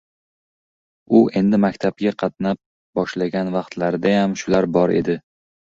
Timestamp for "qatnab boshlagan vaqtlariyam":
2.25-4.37